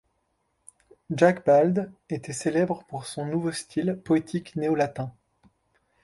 [1.15, 5.13] Jacques Balde était célèbre pour son nouveau style poétique néo-latin.